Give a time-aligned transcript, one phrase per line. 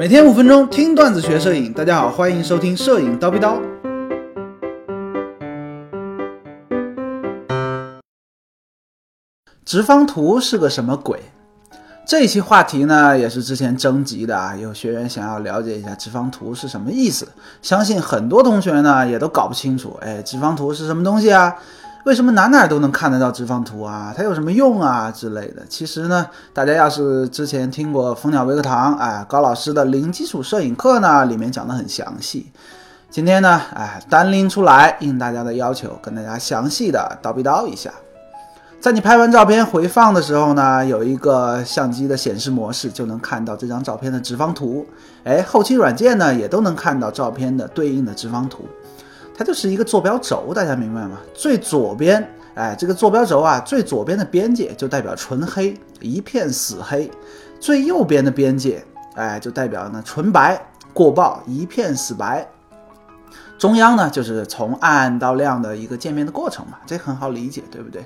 [0.00, 3.60] 每天五分钟听段子学摄影，大家好，欢迎收听摄影叨逼叨。
[9.62, 11.20] 直方图是个什么鬼？
[12.06, 17.28] 这一期话题呢，也是之前征集的啊，有学员想要了解一下直方图是什么意思。
[17.60, 21.54] 相信很多同学呢也都搞不清楚，哎，直方图是什么东西啊？
[22.04, 24.14] 为什么哪哪都能看得到直方图啊？
[24.16, 25.62] 它有什么用啊之类的？
[25.68, 32.50] 其实呢，大家要是之前听过蜂鸟微课堂，哎，高老师的零基础摄影课呢，里面讲的很详细。
[33.10, 37.90] 今天呢，哎，单拎出来，应大家的要求，跟大家详细的叨逼叨一下。
[38.80, 44.86] 在你拍完照片回放的时候呢，有一个相机的显示模式，就能看到这张照片的直方图。
[45.24, 48.64] 哎，后期软件呢，也都能看到照片的对应的直方图。
[49.40, 51.16] 它就是一个坐标轴，大家明白吗？
[51.32, 57.08] 最左边，哎，这个坐标轴啊，最左边的边界就代表纯黑，一片死黑；
[57.58, 62.46] 最右边的边界，哎，就代表呢纯白，过曝，一片死白。
[63.58, 68.04] 中央呢，就是从暗到亮的一个渐变的过程嘛，这很好理解，对不对？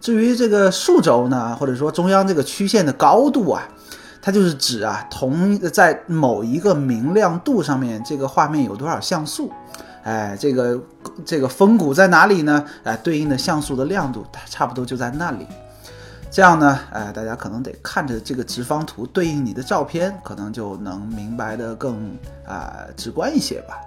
[0.00, 3.62] 至于这个竖轴呢，或者说中央这个曲线的高度啊，
[4.20, 9.48] 它就是指啊，同在某一个明亮度上面，这个画面有多少像素。
[10.02, 10.80] 哎，这个
[11.24, 12.64] 这个峰谷在哪里呢？
[12.82, 15.46] 哎，对应的像素的亮度，它差不多就在那里。
[16.30, 23.78] 这样呢，哎，大家可能得看着这个直方图对应你的照片，可能就能明白的更啊直观一些吧。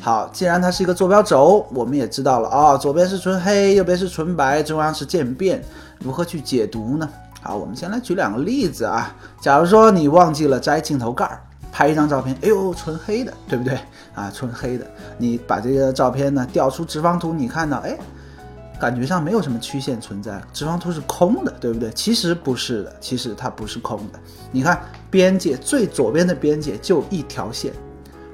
[0.00, 5.62] 好，既然它是一个坐标轴，我们也知道了啊，左边是纯黑，右边是纯白，中央是渐变，
[5.98, 7.08] 如何去解读呢？
[7.42, 9.14] 好，我们先来举两个例子啊。
[9.40, 11.42] 假如说你忘记了摘镜头盖儿。
[11.72, 13.78] 拍一张照片，哎呦，纯黑的，对不对
[14.14, 14.30] 啊？
[14.30, 17.98] 纯黑的，你把这个照片呢调出直方图，你看到，哎，
[18.78, 21.90] 感觉上没有什么曲线存在，直方图是空的，对不对？
[21.92, 24.20] 其实不是的，其实它不是空的。
[24.50, 27.72] 你看边界最左边的边界就一条线，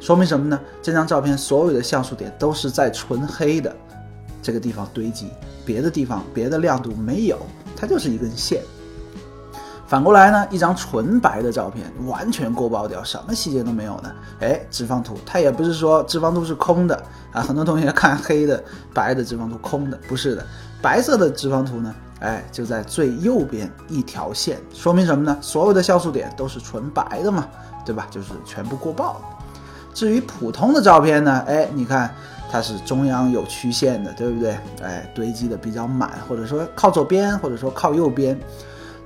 [0.01, 0.61] 说明什么呢？
[0.83, 3.75] 这张照片所有的像素点都是在纯黑的
[4.43, 5.29] 这个地方堆积，
[5.65, 7.39] 别的地方别的亮度没有，
[7.77, 8.61] 它就是一根线。
[9.89, 14.13] 反过来呢，一张纯白的照片，完全过曝掉，什么细节都没有呢。
[14.41, 17.41] 哎，直方图，它也不是说直方图是空的啊。
[17.41, 18.63] 很多同学看黑的、
[18.93, 20.45] 白的直方图空的，不是的。
[20.83, 25.39] 白色的直方图呢，哎，就在最右边一条线，说明什么呢？
[25.41, 27.49] 所有的像素点都是纯白的嘛，
[27.87, 28.07] 对吧？
[28.11, 29.17] 就是全部过曝。
[29.95, 32.15] 至于普通的照片呢，哎，你看
[32.53, 34.55] 它是中央有曲线的，对不对？
[34.83, 38.39] 哎，堆积的比较满，或者说靠左边，或者说靠右边。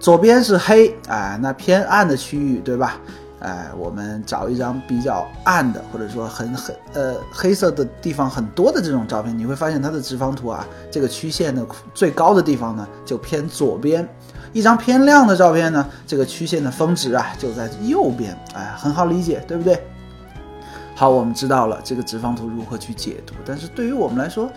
[0.02, 2.98] 左边是黑，哎，那偏暗的区域，对吧？
[3.38, 11.64] 哎，我们找一张比较暗的，或者说很很呃黑色的地方很多的这种照片，你会发现它的直方图啊，这个曲线的
[11.94, 14.06] 最高的地方呢就偏左边。
[14.52, 19.80] 一张偏亮的照片呢，这个曲线的峰值啊就在右边，哎，很好理解，对不对？
[21.02, 24.48] 好，我们知道了这个直方图如何去解读，但是对于我们来说。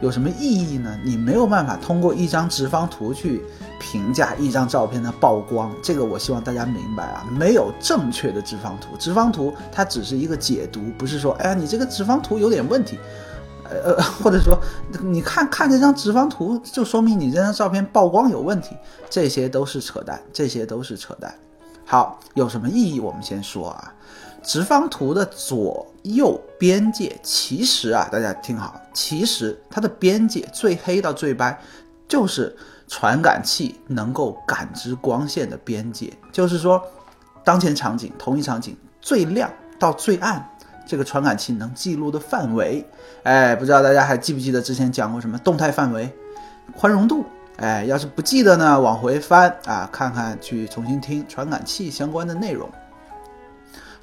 [0.00, 0.98] 有什么意义呢？
[1.04, 3.40] 你没有办法通过一张直方图去
[3.78, 12.98] 评价一张照片的曝光，这个我希望大家明白啊，没有正确的直方图，直方图它只是一个解读，不是说，哎呀，你这个直方图有点问题，
[13.70, 14.58] 呃，或者说
[15.00, 18.76] 你看看这张直方图就说明你这张照片曝光有问题，
[19.08, 21.32] 这些都是扯淡，这些都是扯淡。
[21.84, 22.98] 好，有什么意义？
[22.98, 23.94] 我们先说啊。
[24.42, 31.58] 直方图的左右边界，其实啊，大家听好，其实它的边界最黑到最白，
[32.08, 32.54] 就是
[32.88, 36.12] 传感器能够感知光线的边界。
[36.32, 36.82] 就是说，
[37.44, 40.44] 当前场景同一场景最亮到最暗，
[40.84, 42.84] 这个传感器能记录的范围。
[43.22, 46.12] 哎，不知道大家还记不记得之前讲过什么动态范围、
[46.76, 47.24] 宽容度？
[47.58, 52.68] 哎，要是不记得呢，往回翻啊，看看去重新听传感器相关的内容。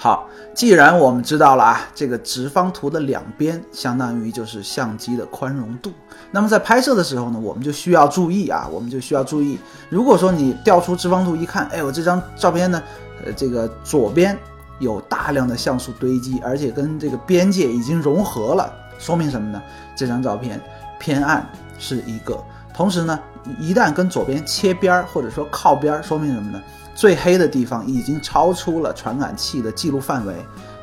[0.01, 5.91] 好，既然我们知道了啊，这个直方图的两边相当于就是相机的宽容度，
[6.31, 9.59] 那么在拍摄的时候呢，我们就需要注意啊，我们就需要注意，
[9.89, 12.81] 如果说你调出直方图一看，哎，我这张照片呢，
[13.25, 14.37] 呃，这个左边
[14.79, 19.61] 有大量的像素堆积，而且跟这个边界已经融合了，说明什么呢？
[19.97, 20.61] 这张照片
[20.97, 21.45] 偏暗
[21.77, 22.41] 是一个，
[22.79, 23.19] 同时呢，
[23.59, 26.61] 一旦跟左边切边儿或者说靠边儿，说明什么呢？
[26.95, 30.33] 最黑的地方已经超出了传感器的记录范围，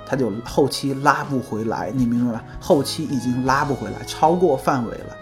[0.04, 2.44] 它就后期拉不回来，你明白吧？
[2.60, 5.16] 后期已经拉不回来，超过范围了。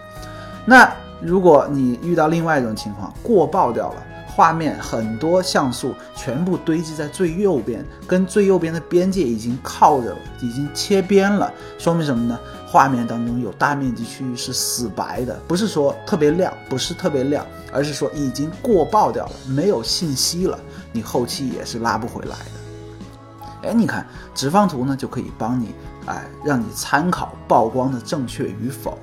[0.65, 12.37] 那如果你遇到另外一种情况，过曝掉了，画面很多像素全部堆积在最右边，跟最右边的边界已经靠着，已经切边了，说明什么呢？
[12.65, 20.59] 画面当中有大面积区域是死白的，不是说特别亮，不是特别亮，而是说已经过曝掉了，没有信息了。
[20.91, 25.73] 你后期也是拉不回来的，哎，你看直方图呢就可以帮你，
[26.05, 28.97] 哎，让你参考曝光的正确与否。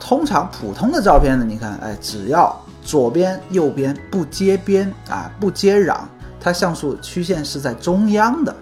[0.00, 6.00] 通常普通的照片呢，你看，哎，只要左边、右边不接边啊，不接壤，
[6.40, 8.54] 它像素曲线是在中央的，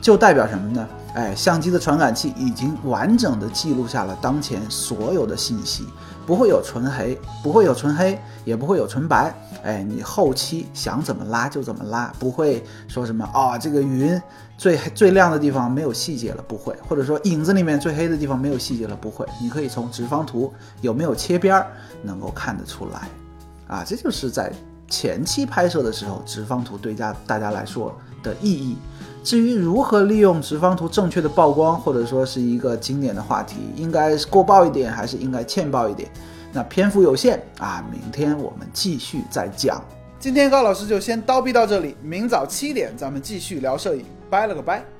[0.00, 0.86] 就代表什么呢？
[1.14, 5.86] 哎，相机的传感器已经完整的记录下了当前所有的信息，
[6.26, 9.32] 不会有纯黑，不会有纯黑，也不会有纯白。
[9.62, 14.20] 哎，你后期想怎么拉就怎么拉，不会说什么啊，这个云
[14.58, 19.24] 最最亮的地方没有细节了，不会，或者说影子里面最黑的地方没有细节了，不会。
[19.40, 21.68] 你可以从直方图有没有切边儿
[22.02, 23.08] 能够看得出来，
[23.68, 24.52] 啊，这就是在
[24.88, 28.76] 前期拍摄的时候直方图对家大家来说的意义。
[29.22, 36.08] 至于如何利用直方图正确的曝光，或者说是一个经典的话题，应该是过曝一点还是应该欠曝一点？
[36.52, 39.82] 那篇幅有限啊，明天我们继续再讲。
[40.20, 44.93] 今天高老师就先叨逼到这里，明早七点咱们继续聊摄影，拜了个拜。